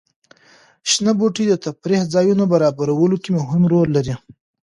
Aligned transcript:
شنه 0.91 1.11
بوټي 1.19 1.43
د 1.47 1.53
تفریح 1.65 2.01
ځایونو 2.13 2.43
برابرولو 2.53 3.15
کې 3.23 3.29
مهم 3.39 3.63
رول 3.71 3.89
لري. 3.97 4.15